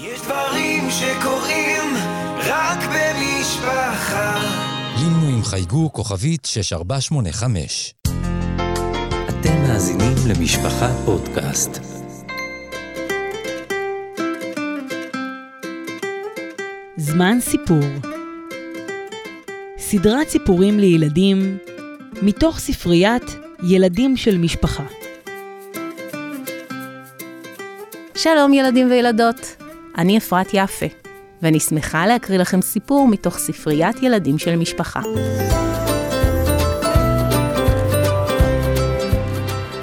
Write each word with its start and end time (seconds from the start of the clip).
יש 0.00 0.20
דברים 0.20 0.90
שקורים 0.90 1.94
רק 2.36 2.78
במשפחה. 2.78 4.38
לינו 4.98 5.36
עם 5.36 5.44
חייגו 5.44 5.92
כוכבית 5.92 6.44
6485. 6.44 7.94
אתם 9.28 9.62
מאזינים 9.62 10.14
למשפחה 10.28 10.88
פודקאסט. 11.04 11.80
זמן 16.96 17.40
סיפור 17.40 17.84
סדרת 19.78 20.28
סיפורים 20.28 20.78
לילדים 20.78 21.58
מתוך 22.22 22.58
ספריית 22.58 23.36
ילדים 23.62 24.16
של 24.16 24.38
משפחה. 24.38 24.84
שלום 28.14 28.54
ילדים 28.54 28.90
וילדות, 28.90 29.56
אני 29.98 30.18
אפרת 30.18 30.50
יפה, 30.52 30.86
ואני 31.42 31.60
שמחה 31.60 32.06
להקריא 32.06 32.38
לכם 32.38 32.62
סיפור 32.62 33.08
מתוך 33.08 33.38
ספריית 33.38 34.02
ילדים 34.02 34.38
של 34.38 34.56
משפחה. 34.56 35.00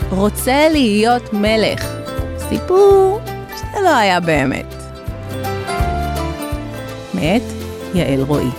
רוצה 0.09 0.69
להיות 0.71 1.33
מלך. 1.33 1.85
סיפור 2.49 3.19
שלא 3.57 3.95
היה 3.95 4.19
באמת. 4.19 4.75
מאת 7.13 7.43
יעל 7.93 8.21
רועי. 8.21 8.49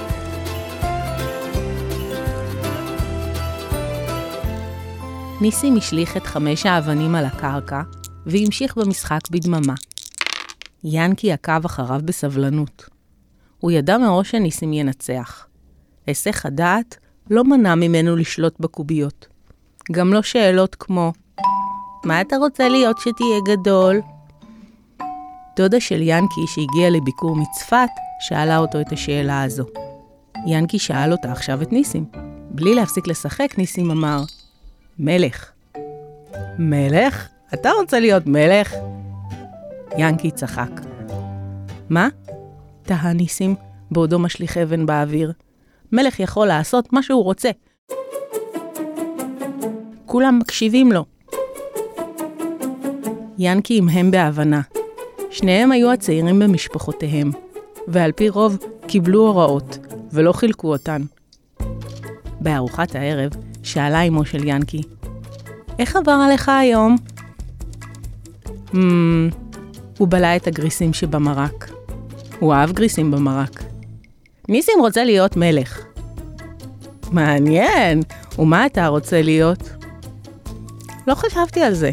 ניסים 5.40 5.76
השליך 5.76 6.16
את 6.16 6.26
חמש 6.26 6.66
האבנים 6.66 7.14
על 7.14 7.24
הקרקע, 7.24 7.80
והמשיך 8.26 8.76
במשחק 8.76 9.20
בדממה. 9.30 9.74
ינקי 10.88 11.32
עקב 11.32 11.64
אחריו 11.64 12.00
בסבלנות. 12.04 12.88
הוא 13.58 13.70
ידע 13.70 13.98
מראש 13.98 14.30
שניסים 14.30 14.72
ינצח. 14.72 15.46
היסח 16.06 16.46
הדעת 16.46 16.96
לא 17.30 17.44
מנע 17.44 17.74
ממנו 17.74 18.16
לשלוט 18.16 18.60
בקוביות. 18.60 19.26
גם 19.92 20.12
לא 20.12 20.22
שאלות 20.22 20.74
כמו, 20.74 21.12
מה 22.04 22.20
אתה 22.20 22.36
רוצה 22.36 22.68
להיות 22.68 22.98
שתהיה 22.98 23.40
גדול? 23.46 24.00
דודה 25.56 25.80
של 25.80 25.98
ינקי, 26.02 26.40
שהגיעה 26.46 26.90
לביקור 26.90 27.36
מצפת, 27.36 27.88
שאלה 28.20 28.58
אותו 28.58 28.80
את 28.80 28.92
השאלה 28.92 29.42
הזו. 29.42 29.64
ינקי 30.46 30.78
שאל 30.78 31.12
אותה 31.12 31.32
עכשיו 31.32 31.62
את 31.62 31.72
ניסים. 31.72 32.04
בלי 32.50 32.74
להפסיק 32.74 33.06
לשחק, 33.06 33.54
ניסים 33.58 33.90
אמר, 33.90 34.22
מלך. 34.98 35.50
מלך? 36.58 37.28
אתה 37.54 37.70
רוצה 37.80 38.00
להיות 38.00 38.26
מלך? 38.26 38.74
ינקי 39.98 40.30
צחק. 40.30 40.70
מה? 41.90 42.08
תהה 42.82 43.12
ניסים, 43.12 43.54
בעודו 43.90 44.18
משליך 44.18 44.56
אבן 44.56 44.86
באוויר. 44.86 45.32
מלך 45.92 46.20
יכול 46.20 46.46
לעשות 46.46 46.92
מה 46.92 47.02
שהוא 47.02 47.24
רוצה. 47.24 47.50
כולם 50.06 50.38
מקשיבים 50.38 50.92
לו. 50.92 51.04
ינקי 53.38 53.78
המהם 53.78 54.10
בהבנה. 54.10 54.60
שניהם 55.30 55.72
היו 55.72 55.92
הצעירים 55.92 56.38
במשפחותיהם, 56.38 57.30
ועל 57.88 58.12
פי 58.12 58.28
רוב 58.28 58.58
קיבלו 58.86 59.26
הוראות, 59.26 59.78
ולא 60.12 60.32
חילקו 60.32 60.72
אותן. 60.72 61.02
בארוחת 62.40 62.94
הערב 62.94 63.30
שאלה 63.62 64.02
אמו 64.02 64.24
של 64.24 64.48
ינקי, 64.48 64.82
איך 65.78 65.96
עבר 65.96 66.12
עליך 66.12 66.48
היום? 66.48 66.96
Hmm, 68.72 68.76
הוא 69.98 70.08
בלע 70.08 70.36
את 70.36 70.46
הגריסים 70.46 70.92
שבמרק. 70.92 71.70
הוא 72.38 72.54
אהב 72.54 72.72
גריסים 72.72 73.10
במרק. 73.10 73.62
ניסים 74.48 74.74
רוצה 74.80 75.04
להיות 75.04 75.36
מלך. 75.36 75.80
מעניין, 77.10 78.02
ומה 78.38 78.66
אתה 78.66 78.86
רוצה 78.86 79.22
להיות? 79.22 79.70
לא 81.06 81.14
חשבתי 81.14 81.60
על 81.60 81.74
זה. 81.74 81.90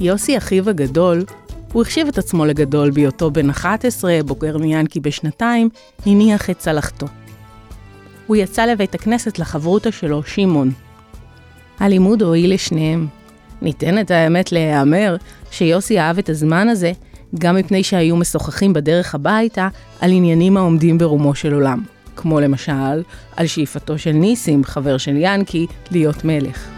יוסי, 0.00 0.38
אחיו 0.38 0.70
הגדול, 0.70 1.24
הוא 1.72 1.82
החשיב 1.82 2.08
את 2.08 2.18
עצמו 2.18 2.44
לגדול 2.44 2.90
בהיותו 2.90 3.30
בן 3.30 3.50
11, 3.50 4.18
בוגר 4.26 4.58
מיאנקי 4.58 5.00
בשנתיים, 5.00 5.68
הניח 6.06 6.50
את 6.50 6.58
צלחתו. 6.58 7.06
הוא 8.26 8.36
יצא 8.36 8.64
לבית 8.64 8.94
הכנסת 8.94 9.38
לחברותא 9.38 9.90
שלו, 9.90 10.22
שמעון. 10.22 10.70
הלימוד 11.80 12.22
הועיל 12.22 12.54
לשניהם. 12.54 13.06
ניתן 13.62 14.00
את 14.00 14.10
האמת 14.10 14.52
להיאמר 14.52 15.16
שיוסי 15.50 16.00
אהב 16.00 16.18
את 16.18 16.28
הזמן 16.28 16.68
הזה, 16.68 16.92
גם 17.38 17.56
מפני 17.56 17.82
שהיו 17.82 18.16
משוחחים 18.16 18.72
בדרך 18.72 19.14
הביתה 19.14 19.68
על 20.00 20.10
עניינים 20.10 20.56
העומדים 20.56 20.98
ברומו 20.98 21.34
של 21.34 21.54
עולם, 21.54 21.82
כמו 22.16 22.40
למשל 22.40 23.02
על 23.36 23.46
שאיפתו 23.46 23.98
של 23.98 24.12
ניסים, 24.12 24.64
חבר 24.64 24.98
של 24.98 25.16
ינקי, 25.16 25.66
להיות 25.90 26.24
מלך. 26.24 26.68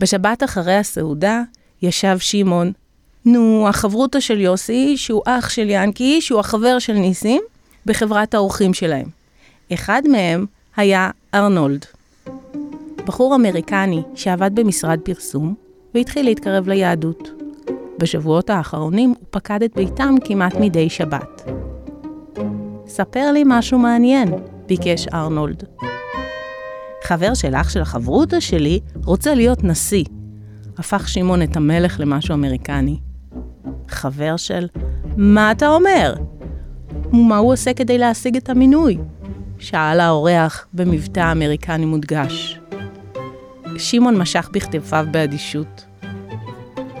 בשבת 0.00 0.42
אחרי 0.42 0.74
הסעודה 0.76 1.42
ישב 1.82 2.18
שמעון, 2.18 2.72
נו, 3.24 3.66
החברותא 3.68 4.20
של 4.20 4.40
יוסי, 4.40 4.96
שהוא 4.96 5.22
אח 5.26 5.48
של 5.48 5.66
ינקי, 5.68 6.20
שהוא 6.20 6.40
החבר 6.40 6.78
של 6.78 6.92
ניסים, 6.92 7.42
בחברת 7.86 8.34
האורחים 8.34 8.74
שלהם. 8.74 9.23
אחד 9.74 10.02
מהם 10.08 10.46
היה 10.76 11.10
ארנולד, 11.34 11.84
בחור 13.06 13.34
אמריקני 13.34 14.02
שעבד 14.14 14.50
במשרד 14.54 15.00
פרסום 15.04 15.54
והתחיל 15.94 16.24
להתקרב 16.24 16.68
ליהדות. 16.68 17.30
בשבועות 17.98 18.50
האחרונים 18.50 19.10
הוא 19.10 19.26
פקד 19.30 19.62
את 19.62 19.74
ביתם 19.76 20.14
כמעט 20.24 20.54
מדי 20.54 20.90
שבת. 20.90 21.50
ספר 22.86 23.32
לי 23.32 23.42
משהו 23.46 23.78
מעניין, 23.78 24.34
ביקש 24.66 25.08
ארנולד. 25.08 25.62
חבר 27.04 27.34
של 27.34 27.54
אח 27.54 27.68
של 27.68 27.80
החברותא 27.80 28.40
שלי 28.40 28.80
רוצה 29.04 29.34
להיות 29.34 29.64
נשיא. 29.64 30.04
הפך 30.78 31.08
שמעון 31.08 31.42
את 31.42 31.56
המלך 31.56 32.00
למשהו 32.00 32.34
אמריקני. 32.34 32.96
חבר 33.88 34.36
של... 34.36 34.68
מה 35.16 35.52
אתה 35.52 35.68
אומר? 35.68 36.14
ומה 37.12 37.36
הוא 37.36 37.52
עושה 37.52 37.74
כדי 37.74 37.98
להשיג 37.98 38.36
את 38.36 38.50
המינוי? 38.50 38.98
שאל 39.58 40.00
האורח 40.00 40.66
במבטא 40.72 41.32
אמריקני 41.32 41.84
מודגש. 41.84 42.60
שמעון 43.78 44.18
משך 44.18 44.48
בכתפיו 44.52 45.06
באדישות. 45.10 45.84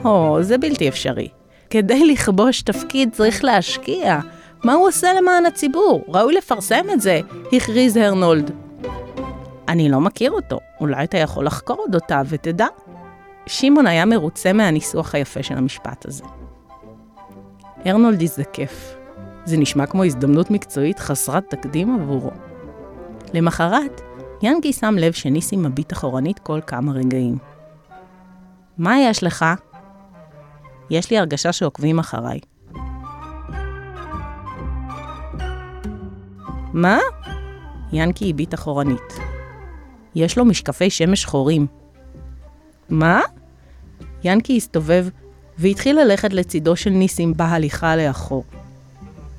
או, 0.04 0.38
זה 0.40 0.58
בלתי 0.58 0.88
אפשרי. 0.88 1.28
כדי 1.70 2.12
לכבוש 2.12 2.62
תפקיד 2.62 3.12
צריך 3.12 3.44
להשקיע. 3.44 4.20
מה 4.64 4.72
הוא 4.72 4.88
עושה 4.88 5.12
למען 5.12 5.46
הציבור? 5.46 6.04
ראוי 6.08 6.34
לפרסם 6.34 6.84
את 6.92 7.00
זה, 7.00 7.20
הכריז 7.52 7.96
הרנולד. 7.96 8.50
אני 9.68 9.88
לא 9.88 10.00
מכיר 10.00 10.30
אותו, 10.30 10.60
אולי 10.80 11.04
אתה 11.04 11.18
יכול 11.18 11.46
לחקור 11.46 11.76
אודותיו 11.78 12.26
ותדע. 12.28 12.66
שמעון 13.46 13.86
היה 13.86 14.04
מרוצה 14.04 14.52
מהניסוח 14.52 15.14
היפה 15.14 15.42
של 15.42 15.56
המשפט 15.56 16.06
הזה. 16.06 16.24
הרנולד 17.84 18.22
הזדקף. 18.22 18.94
זה 19.44 19.56
נשמע 19.56 19.86
כמו 19.86 20.04
הזדמנות 20.04 20.50
מקצועית 20.50 20.98
חסרת 20.98 21.44
תקדים 21.50 22.00
עבורו. 22.00 22.30
למחרת, 23.34 24.00
ינקי 24.42 24.72
שם 24.72 24.94
לב 24.98 25.12
שניסים 25.12 25.62
מביט 25.62 25.92
אחורנית 25.92 26.38
כל 26.38 26.60
כמה 26.66 26.92
רגעים. 26.92 27.38
מה 28.78 28.98
יש 29.00 29.22
לך? 29.24 29.44
יש 30.90 31.10
לי 31.10 31.18
הרגשה 31.18 31.52
שעוקבים 31.52 31.98
אחריי. 31.98 32.40
מה? 36.72 36.98
ינקי 37.92 38.30
הביט 38.30 38.54
אחורנית. 38.54 39.18
יש 40.14 40.38
לו 40.38 40.44
משקפי 40.44 40.90
שמש 40.90 41.22
שחורים. 41.22 41.66
מה? 42.88 43.20
ינקי 44.24 44.56
הסתובב 44.56 45.06
והתחיל 45.58 46.00
ללכת 46.00 46.32
לצידו 46.32 46.76
של 46.76 46.90
ניסים 46.90 47.34
בהליכה 47.36 47.96
לאחור. 47.96 48.44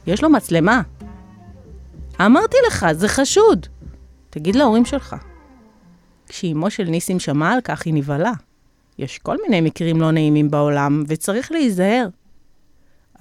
יש 0.07 0.23
לו 0.23 0.29
מצלמה. 0.29 0.81
אמרתי 2.21 2.57
לך, 2.67 2.85
זה 2.91 3.07
חשוד. 3.07 3.65
תגיד 4.29 4.55
להורים 4.55 4.85
שלך. 4.85 5.15
כשאימו 6.27 6.69
של 6.69 6.83
ניסים 6.83 7.19
שמעה 7.19 7.53
על 7.53 7.61
כך, 7.61 7.85
היא 7.85 7.93
נבהלה. 7.93 8.31
יש 8.99 9.19
כל 9.19 9.37
מיני 9.43 9.61
מקרים 9.61 10.01
לא 10.01 10.11
נעימים 10.11 10.51
בעולם, 10.51 11.03
וצריך 11.07 11.51
להיזהר. 11.51 12.07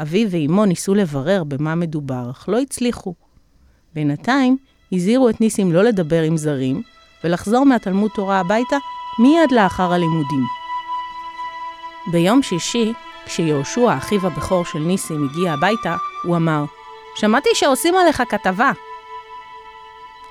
אביו 0.03 0.31
ואימו 0.31 0.65
ניסו 0.65 0.95
לברר 0.95 1.45
במה 1.45 1.75
מדובר, 1.75 2.31
אך 2.31 2.49
לא 2.49 2.61
הצליחו. 2.61 3.15
בינתיים, 3.95 4.57
הזהירו 4.93 5.29
את 5.29 5.41
ניסים 5.41 5.73
לא 5.73 5.85
לדבר 5.85 6.23
עם 6.23 6.37
זרים, 6.37 6.83
ולחזור 7.25 7.67
מהתלמוד 7.67 8.11
תורה 8.15 8.41
הביתה 8.41 8.77
מיד 9.19 9.53
לאחר 9.53 9.93
הלימודים. 9.93 10.45
ביום 12.13 12.43
שישי, 12.43 12.93
כשיהושע, 13.27 13.97
אחיו 13.97 14.27
הבכור 14.27 14.65
של 14.65 14.79
ניסים, 14.79 15.29
הגיע 15.31 15.53
הביתה, 15.53 15.97
הוא 16.25 16.37
אמר, 16.37 16.65
שמעתי 17.15 17.49
שעושים 17.55 17.97
עליך 17.97 18.23
כתבה. 18.29 18.71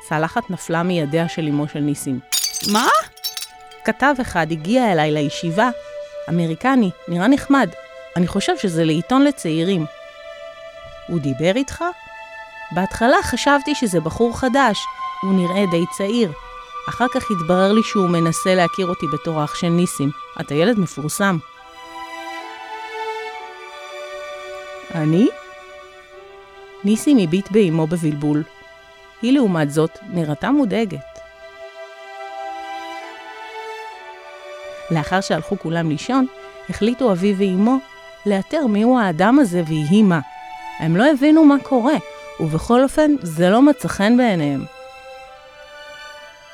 צלחת 0.02 0.50
נפלה 0.50 0.84
מידיה 0.84 1.30
של 1.30 1.48
אמו 1.48 1.68
של 1.68 1.80
ניסים. 1.80 2.20
מה? 2.72 2.88
כתב 3.86 4.14
אחד 4.22 4.48
הגיע 4.52 4.92
אליי 4.92 5.12
לישיבה, 5.12 5.70
אמריקני, 6.30 6.90
נראה 7.08 7.28
נחמד. 7.28 7.70
אני 8.16 8.28
חושב 8.28 8.58
שזה 8.58 8.86
לעיתון 8.86 9.24
לצעירים. 9.24 9.86
הוא 11.08 11.20
דיבר 11.20 11.56
איתך? 11.56 11.84
בהתחלה 12.72 13.18
חשבתי 13.24 13.76
שזה 13.76 14.00
בחור 14.00 14.40
חדש, 14.40 14.80
הוא 15.22 15.34
נראה 15.34 15.66
די 15.72 15.84
צעיר. 15.98 16.32
אחר 16.90 17.06
כך 17.14 17.32
התברר 17.32 17.72
לי 17.72 17.84
שהוא 17.84 18.10
מנסה 18.10 18.56
להכיר 18.56 18.88
אותי 18.88 19.06
בתור 19.14 19.44
אח 19.44 19.56
של 19.56 19.68
ניסים. 19.70 20.10
אתה 20.42 20.54
ילד 20.54 20.80
מפורסם. 20.80 21.38
אני? 24.96 25.28
ניסים 26.86 27.18
הביט 27.18 27.52
באמו 27.52 27.88
בבלבול. 27.88 28.44
היא 29.22 29.34
לעומת 29.34 29.72
זאת 29.72 30.00
נראתה 30.10 30.52
מודאגת. 30.52 31.20
לאחר 34.92 35.22
שהלכו 35.22 35.60
כולם 35.60 35.90
לישון, 35.90 36.26
החליטו 36.70 37.12
אבי 37.12 37.36
ואמו 37.38 37.78
לאתר 38.26 38.68
מיהו 38.68 39.00
האדם 39.00 39.40
הזה 39.40 39.64
ויהי 39.68 40.04
מה. 40.04 40.20
הם 40.80 40.96
לא 40.96 41.12
הבינו 41.12 41.46
מה 41.46 41.56
קורה, 41.64 41.96
ובכל 42.40 42.84
אופן 42.84 43.12
זה 43.22 43.50
לא 43.50 43.62
מצא 43.62 43.88
חן 43.88 44.18
בעיניהם. 44.18 44.66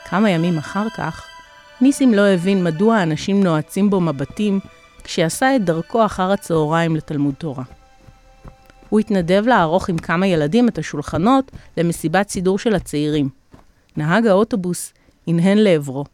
כמה 0.10 0.30
ימים 0.30 0.58
אחר 0.58 0.88
כך, 0.98 1.26
ניסים 1.82 2.14
לא 2.14 2.28
הבין 2.28 2.64
מדוע 2.64 2.96
האנשים 2.96 3.44
נועצים 3.44 3.90
בו 3.90 4.02
מבטים 4.02 4.60
כשעשה 5.04 5.56
את 5.56 5.64
דרכו 5.64 6.06
אחר 6.06 6.32
הצהריים 6.32 6.96
לתלמוד 6.96 7.34
תורה. 7.38 7.64
הוא 8.90 9.00
התנדב 9.00 9.44
לערוך 9.48 9.90
עם 9.90 9.98
כמה 9.98 10.28
ילדים 10.28 10.68
את 10.68 10.78
השולחנות 10.78 11.52
למסיבת 11.78 12.30
סידור 12.30 12.60
של 12.60 12.76
הצעירים. 12.76 13.30
נהג 13.98 14.28
האוטובוס 14.28 14.94
הנהן 15.28 15.58
לעברו. 15.58 16.06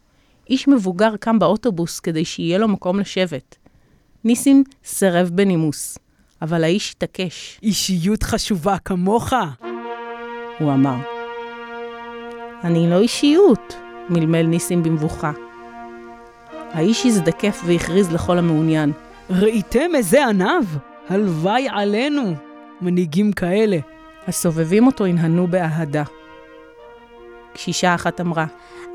איש 0.50 0.68
מבוגר 0.68 1.16
קם 1.20 1.38
באוטובוס 1.38 2.00
כדי 2.00 2.24
שיהיה 2.24 2.58
לו 2.58 2.68
מקום 2.68 3.00
לשבת. 3.00 3.56
ניסים 4.24 4.64
סירב 4.84 5.30
בנימוס, 5.34 5.98
אבל 6.42 6.64
האיש 6.64 6.92
התעקש. 6.96 7.60
אישיות 7.62 8.22
חשובה 8.22 8.78
כמוך. 8.78 9.32
הוא 10.58 10.72
אמר. 10.72 10.96
אני 12.64 12.90
לא 12.90 13.00
אישיות, 13.00 13.74
מלמל 14.08 14.42
ניסים 14.42 14.82
במבוכה. 14.82 15.32
האיש 16.72 17.06
הזדקף 17.06 17.62
והכריז 17.66 18.12
לכל 18.12 18.38
המעוניין. 18.38 18.92
ראיתם 19.30 19.94
איזה 19.94 20.26
עניו? 20.26 20.62
הלוואי 21.08 21.68
עלינו. 21.70 22.45
מנהיגים 22.80 23.32
כאלה. 23.32 23.78
הסובבים 24.28 24.86
אותו 24.86 25.04
הנהנו 25.04 25.46
באהדה. 25.46 26.02
קשישה 27.54 27.94
אחת 27.94 28.20
אמרה, 28.20 28.46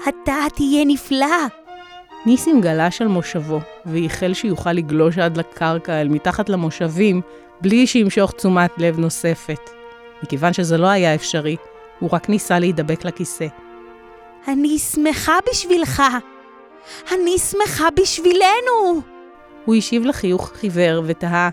אתה 0.07 0.35
תהיה 0.55 0.85
נפלא. 0.85 1.47
ניסים 2.25 2.61
גלש 2.61 3.01
על 3.01 3.07
מושבו, 3.07 3.59
וייחל 3.85 4.33
שיוכל 4.33 4.71
לגלוש 4.71 5.17
עד 5.17 5.37
לקרקע 5.37 6.01
אל 6.01 6.07
מתחת 6.07 6.49
למושבים, 6.49 7.21
בלי 7.61 7.87
שימשוך 7.87 8.31
תשומת 8.31 8.71
לב 8.77 8.99
נוספת. 8.99 9.69
מכיוון 10.23 10.53
שזה 10.53 10.77
לא 10.77 10.87
היה 10.87 11.15
אפשרי, 11.15 11.55
הוא 11.99 12.09
רק 12.13 12.29
ניסה 12.29 12.59
להידבק 12.59 13.05
לכיסא. 13.05 13.47
אני 14.47 14.79
שמחה 14.79 15.37
בשבילך. 15.49 16.03
אני 17.11 17.37
שמחה 17.37 17.87
בשבילנו. 17.99 19.01
הוא 19.65 19.75
השיב 19.75 20.05
לחיוך 20.05 20.51
חיוור 20.55 21.03
ותהה 21.05 21.49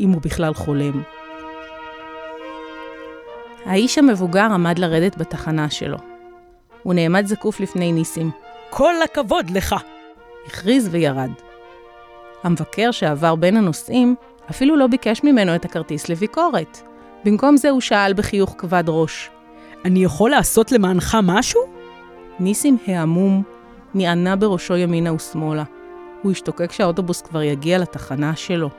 אם 0.00 0.10
הוא 0.10 0.22
בכלל 0.22 0.54
חולם. 0.54 1.02
האיש 3.64 3.98
המבוגר 3.98 4.48
עמד 4.52 4.78
לרדת 4.78 5.16
בתחנה 5.16 5.70
שלו. 5.70 5.98
הוא 6.82 6.94
נעמד 6.94 7.26
זקוף 7.26 7.60
לפני 7.60 7.92
ניסים. 7.92 8.30
כל 8.70 8.94
הכבוד 9.04 9.50
לך! 9.50 9.74
הכריז 10.46 10.88
וירד. 10.90 11.30
המבקר 12.42 12.90
שעבר 12.90 13.34
בין 13.34 13.56
הנוסעים 13.56 14.14
אפילו 14.50 14.76
לא 14.76 14.86
ביקש 14.86 15.24
ממנו 15.24 15.54
את 15.54 15.64
הכרטיס 15.64 16.08
לביקורת. 16.08 16.78
במקום 17.24 17.56
זה 17.56 17.70
הוא 17.70 17.80
שאל 17.80 18.12
בחיוך 18.12 18.54
כבד 18.58 18.84
ראש. 18.88 19.30
אני 19.84 20.04
יכול 20.04 20.30
לעשות 20.30 20.72
למענך 20.72 21.18
משהו? 21.22 21.60
ניסים 22.40 22.76
העמום 22.86 23.42
נענה 23.94 24.36
בראשו 24.36 24.76
ימינה 24.76 25.14
ושמאלה. 25.14 25.64
הוא 26.22 26.32
השתוקק 26.32 26.70
כשהאוטובוס 26.70 27.22
כבר 27.22 27.42
יגיע 27.42 27.78
לתחנה 27.78 28.36
שלו. 28.36 28.70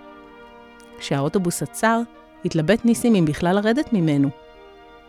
כשהאוטובוס 0.97 1.63
עצר, 1.63 2.01
התלבט 2.45 2.85
ניסים 2.85 3.15
אם 3.15 3.25
בכלל 3.25 3.55
לרדת 3.55 3.93
ממנו. 3.93 4.29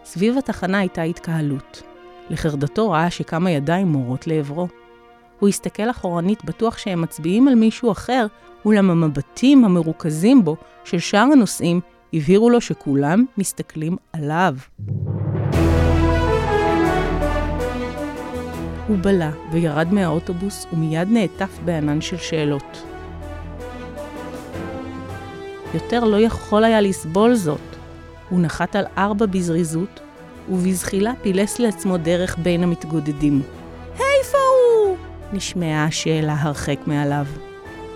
סביב 0.05 0.39
התחנה 0.39 0.79
הייתה 0.79 1.03
התקהלות. 1.03 1.83
לחרדתו 2.31 2.91
ראה 2.91 3.11
שכמה 3.11 3.51
ידיים 3.51 3.87
מורות 3.87 4.27
לעברו. 4.27 4.69
הוא 5.41 5.49
הסתכל 5.49 5.91
אחורנית 5.91 6.45
בטוח 6.45 6.79
שהם 6.79 7.03
מצביעים 7.03 7.49
על 7.49 7.55
מישהו 7.55 7.93
אחר, 7.93 8.27
אולם 8.65 8.91
המבטים 8.91 9.65
המרוכזים 9.65 10.45
בו 10.45 10.56
של 10.85 10.99
שאר 10.99 11.27
הנוסעים 11.33 11.81
הבהירו 12.12 12.51
לו 12.51 12.61
שכולם 12.61 13.25
מסתכלים 13.39 13.97
עליו. 14.12 14.55
הוא 18.89 18.97
בלע 19.03 19.31
וירד 19.53 19.93
מהאוטובוס 19.93 20.67
ומיד 20.73 21.09
נעטף 21.09 21.59
בענן 21.65 22.01
של 22.01 22.17
שאלות. 22.17 22.83
יותר 25.75 26.05
לא 26.05 26.21
יכול 26.21 26.65
היה 26.65 26.81
לסבול 26.81 27.35
זאת. 27.35 27.74
הוא 28.35 28.41
נחת 28.41 28.77
על 28.77 28.85
ארבע 28.99 29.27
בזריזות, 29.27 30.01
ובזחילה 30.49 31.13
פילס 31.23 31.59
לעצמו 31.59 31.97
דרך 31.97 32.37
בין 32.39 32.63
המתגודדים. 32.63 33.43
איפה 33.93 34.39
הוא? 34.39 34.97
נשמעה 35.33 35.85
השאלה 35.85 36.37
הרחק 36.39 36.79
מעליו. 36.87 37.27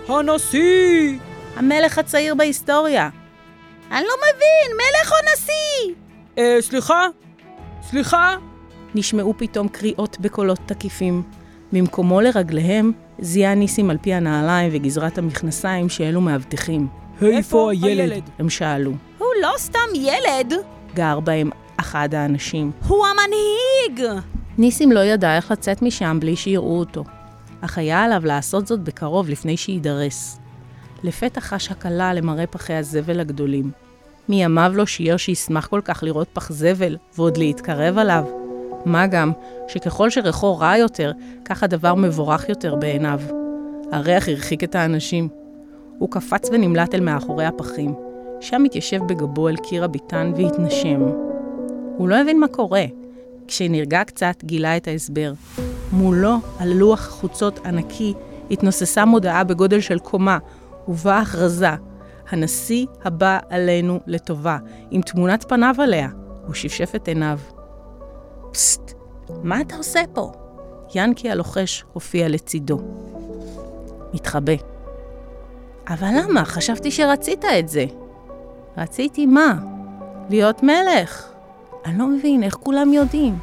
הנשיא! 0.07 1.19
המלך 1.55 1.97
הצעיר 1.97 2.35
בהיסטוריה. 2.35 3.09
אני 3.91 4.01
לא 4.03 4.13
מבין, 4.23 4.77
מלך 4.77 5.11
או 5.11 5.17
נשיא? 5.33 5.95
אה, 6.37 6.57
סליחה? 6.61 7.05
סליחה? 7.89 8.35
נשמעו 8.95 9.33
פתאום 9.37 9.67
קריאות 9.67 10.17
בקולות 10.19 10.59
תקיפים. 10.65 11.23
ממקומו 11.73 12.21
לרגליהם 12.21 12.91
זיהה 13.19 13.55
ניסים 13.55 13.89
על 13.89 13.97
פי 14.01 14.13
הנעליים 14.13 14.69
וגזרת 14.73 15.17
המכנסיים 15.17 15.89
שאלו 15.89 16.21
מאבטחים. 16.21 16.87
איפה 17.21 17.71
הילד? 17.71 18.23
הם 18.39 18.49
שאלו. 18.49 19.08
הוא 19.29 19.41
לא 19.41 19.53
סתם 19.57 19.79
ילד, 19.95 20.53
גר 20.95 21.19
בהם 21.19 21.49
אחד 21.77 22.13
האנשים. 22.13 22.71
הוא 22.87 23.05
המנהיג! 23.05 24.21
ניסים 24.57 24.91
לא 24.91 24.99
ידע 24.99 25.35
איך 25.35 25.51
לצאת 25.51 25.81
משם 25.81 26.17
בלי 26.21 26.35
שיראו 26.35 26.79
אותו, 26.79 27.03
אך 27.61 27.77
היה 27.77 28.03
עליו 28.03 28.25
לעשות 28.25 28.67
זאת 28.67 28.79
בקרוב 28.79 29.29
לפני 29.29 29.57
שיידרס. 29.57 30.39
לפתע 31.03 31.41
חש 31.41 31.71
הקלה 31.71 32.13
למראה 32.13 32.47
פחי 32.47 32.73
הזבל 32.73 33.19
הגדולים. 33.19 33.71
מימיו 34.29 34.71
לא 34.75 34.85
שיער 34.85 35.17
שישמח 35.17 35.67
כל 35.67 35.81
כך 35.83 36.03
לראות 36.03 36.27
פח 36.33 36.51
זבל, 36.51 36.97
ועוד 37.17 37.37
להתקרב 37.37 37.97
עליו. 37.97 38.23
מה 38.85 39.07
גם, 39.07 39.31
שככל 39.67 40.09
שריחו 40.09 40.57
רע 40.57 40.77
יותר, 40.77 41.11
כך 41.45 41.63
הדבר 41.63 41.95
מבורך 41.95 42.49
יותר 42.49 42.75
בעיניו. 42.75 43.19
הריח 43.91 44.27
הרחיק 44.27 44.63
את 44.63 44.75
האנשים. 44.75 45.29
הוא 45.99 46.11
קפץ 46.11 46.49
ונמלט 46.51 46.95
אל 46.95 47.01
מאחורי 47.01 47.45
הפחים. 47.45 48.08
שם 48.41 48.63
התיישב 48.63 49.03
בגבו 49.03 49.49
אל 49.49 49.55
קיר 49.55 49.83
הביתן 49.83 50.31
והתנשם. 50.35 51.01
הוא 51.97 52.09
לא 52.09 52.15
הבין 52.15 52.39
מה 52.39 52.47
קורה. 52.47 52.85
כשנרגע 53.47 54.03
קצת, 54.03 54.43
גילה 54.43 54.77
את 54.77 54.87
ההסבר. 54.87 55.33
מולו, 55.91 56.35
על 56.59 56.73
לוח 56.73 57.07
חוצות 57.07 57.65
ענקי, 57.65 58.13
התנוססה 58.51 59.05
מודעה 59.05 59.43
בגודל 59.43 59.81
של 59.81 59.99
קומה, 59.99 60.37
ובה 60.87 61.17
הכרזה, 61.17 61.69
הנשיא 62.29 62.85
הבא 63.03 63.39
עלינו 63.49 63.99
לטובה, 64.07 64.57
עם 64.91 65.01
תמונת 65.01 65.45
פניו 65.49 65.75
עליה. 65.79 66.09
הוא 66.45 66.53
שפשף 66.53 66.91
את 66.95 67.07
עיניו. 67.07 67.39
פסט, 68.51 68.93
מה 69.43 69.61
אתה 69.61 69.75
עושה 69.75 69.99
פה? 70.13 70.31
ינקי 70.95 71.29
הלוחש 71.29 71.85
הופיע 71.93 72.29
לצידו. 72.29 72.79
מתחבא. 74.13 74.53
אבל 75.87 76.07
למה? 76.21 76.45
חשבתי 76.45 76.91
שרצית 76.91 77.45
את 77.45 77.67
זה. 77.69 77.85
רציתי 78.79 79.25
מה? 79.25 79.55
להיות 80.29 80.63
מלך. 80.63 81.29
אני 81.85 81.97
לא 81.97 82.07
מבין, 82.07 82.43
איך 82.43 82.53
כולם 82.53 82.93
יודעים? 82.93 83.37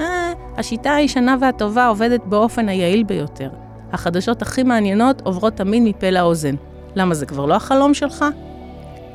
אה, 0.00 0.32
השיטה 0.56 0.94
הישנה 0.94 1.36
והטובה 1.40 1.86
עובדת 1.86 2.20
באופן 2.24 2.68
היעיל 2.68 3.02
ביותר. 3.02 3.50
החדשות 3.92 4.42
הכי 4.42 4.62
מעניינות 4.62 5.20
עוברות 5.20 5.54
תמיד 5.54 5.82
מפה 5.82 6.10
לאוזן. 6.10 6.54
למה, 6.94 7.14
זה 7.14 7.26
כבר 7.26 7.46
לא 7.46 7.54
החלום 7.54 7.94
שלך? 7.94 8.24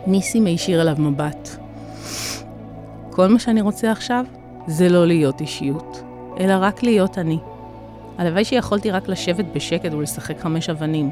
ניסים 0.07 0.45
הישיר 0.45 0.81
אליו 0.81 0.95
מבט. 0.99 1.49
כל 3.11 3.27
מה 3.27 3.39
שאני 3.39 3.61
רוצה 3.61 3.91
עכשיו 3.91 4.25
זה 4.67 4.89
לא 4.89 5.07
להיות 5.07 5.41
אישיות, 5.41 6.03
אלא 6.39 6.53
רק 6.59 6.83
להיות 6.83 7.17
אני. 7.17 7.37
הלוואי 8.17 8.45
שיכולתי 8.45 8.91
רק 8.91 9.07
לשבת 9.07 9.45
בשקט 9.55 9.93
ולשחק 9.93 10.39
חמש 10.39 10.69
אבנים. 10.69 11.09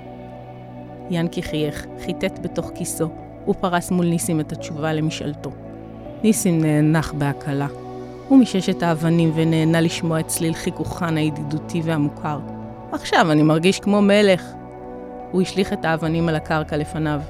ינקי 1.09 1.43
חייך, 1.43 1.85
חיטט 2.05 2.39
בתוך 2.39 2.71
כיסו, 2.75 3.09
ופרס 3.47 3.91
מול 3.91 4.05
ניסים 4.05 4.39
את 4.39 4.51
התשובה 4.51 4.93
למשאלתו. 4.93 5.51
ניסים 6.23 6.61
נאנח 6.61 7.13
בהקלה. 7.17 7.67
הוא 8.27 8.39
משש 8.39 8.69
את 8.69 8.83
האבנים 8.83 9.31
ונהנה 9.35 9.81
לשמוע 9.81 10.19
את 10.19 10.27
צליל 10.27 10.53
חיכוכן 10.53 11.17
הידידותי 11.17 11.81
והמוכר. 11.85 12.39
עכשיו 12.91 13.31
אני 13.31 13.43
מרגיש 13.43 13.79
כמו 13.79 14.01
מלך. 14.01 14.43
הוא 15.31 15.41
השליך 15.41 15.73
את 15.73 15.85
האבנים 15.85 16.29
על 16.29 16.35
הקרקע 16.35 16.77
לפניו. 16.77 17.21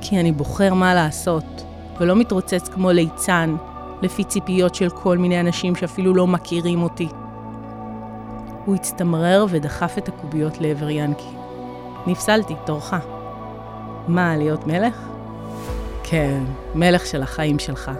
כי 0.00 0.20
אני 0.20 0.32
בוחר 0.32 0.74
מה 0.74 0.94
לעשות, 0.94 1.64
ולא 2.00 2.16
מתרוצץ 2.16 2.68
כמו 2.68 2.90
ליצן, 2.90 3.56
לפי 4.02 4.24
ציפיות 4.24 4.74
של 4.74 4.90
כל 4.90 5.18
מיני 5.18 5.40
אנשים 5.40 5.76
שאפילו 5.76 6.14
לא 6.14 6.26
מכירים 6.26 6.82
אותי. 6.82 7.08
הוא 8.64 8.74
הצטמרר 8.74 9.46
ודחף 9.50 9.94
את 9.98 10.08
הקוביות 10.08 10.60
לעבר 10.60 10.90
ינקי. 10.90 11.30
נפסלתי, 12.06 12.54
תורך. 12.66 12.94
מה, 14.08 14.36
להיות 14.36 14.66
מלך? 14.66 15.09
כן, 16.10 16.42
מלך 16.74 17.06
של 17.06 17.22
החיים 17.22 17.58
שלך. 17.58 17.90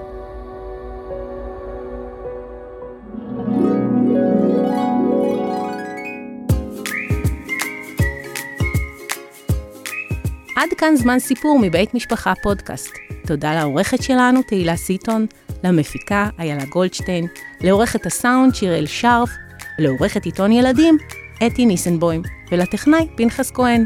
עד 10.57 10.69
כאן 10.79 10.97
זמן 10.97 11.19
סיפור 11.19 11.59
מבית 11.63 11.95
משפחה 11.95 12.33
פודקאסט. 12.43 12.91
תודה 13.27 13.55
לעורכת 13.55 14.03
שלנו, 14.03 14.43
תהילה 14.43 14.77
סיטון, 14.77 15.27
למפיקה, 15.65 16.29
איילה 16.39 16.65
גולדשטיין, 16.65 17.27
לעורכת 17.61 18.07
הסאונד, 18.07 18.55
שיראל 18.55 18.87
שרף, 18.87 19.31
לעורכת 19.79 20.25
עיתון 20.25 20.53
ילדים, 20.53 20.99
אתי 21.47 21.67
ניסנבוים, 21.67 22.23
ולטכנאי, 22.53 23.09
פנחס 23.17 23.51
כהן. 23.51 23.85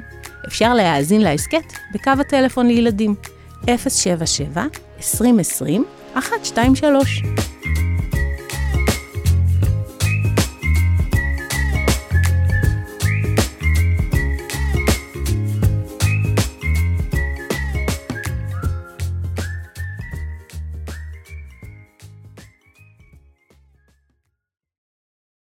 אפשר 0.49 0.75
להאזין 0.75 1.21
להסכת 1.21 1.73
בקו 1.95 2.11
הטלפון 2.21 2.67
לילדים, 2.67 3.15
077 3.67 4.71
2020 5.01 5.87
123 6.15 7.54